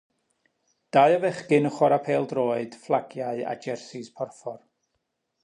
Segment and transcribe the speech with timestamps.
[0.95, 4.59] Dau o fechgyn yn chwarae pêl-droed fflagiau â jersis porffor.